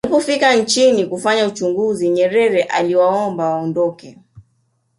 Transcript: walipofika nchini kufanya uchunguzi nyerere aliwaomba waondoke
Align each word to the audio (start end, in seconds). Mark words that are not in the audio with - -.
walipofika 0.03 0.55
nchini 0.55 1.05
kufanya 1.05 1.47
uchunguzi 1.47 2.09
nyerere 2.09 2.63
aliwaomba 2.63 3.49
waondoke 3.49 4.17